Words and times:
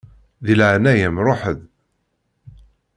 Di 0.45 0.53
leɛnaya-m 0.59 1.17
ṛuḥ-d. 1.27 1.59